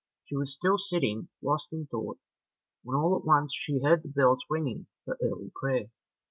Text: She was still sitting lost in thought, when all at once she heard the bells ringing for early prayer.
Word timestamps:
She 0.25 0.35
was 0.35 0.55
still 0.55 0.79
sitting 0.79 1.27
lost 1.43 1.67
in 1.71 1.85
thought, 1.85 2.17
when 2.83 2.97
all 2.97 3.15
at 3.15 3.23
once 3.23 3.53
she 3.55 3.81
heard 3.83 4.01
the 4.01 4.09
bells 4.09 4.43
ringing 4.49 4.87
for 5.05 5.15
early 5.21 5.51
prayer. 5.53 5.91